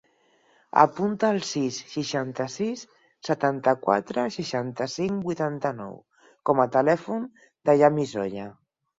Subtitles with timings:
[0.83, 2.79] Apunta el sis, seixanta-sis,
[3.27, 5.93] setanta-quatre, seixanta-cinc, vuitanta-nou
[6.51, 7.29] com a telèfon
[7.71, 8.47] del Yanis Oya.